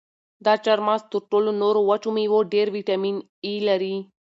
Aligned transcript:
دا 0.45 0.53
چهارمغز 0.63 1.03
تر 1.11 1.21
ټولو 1.29 1.49
نورو 1.61 1.79
وچو 1.89 2.09
مېوو 2.15 2.39
ډېر 2.53 2.67
ویټامین 2.75 3.15
ای 3.45 3.55
لري. 3.67 3.95